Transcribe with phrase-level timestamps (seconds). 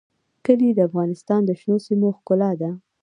[0.45, 2.71] کلي د افغانستان د شنو سیمو ښکلا ده.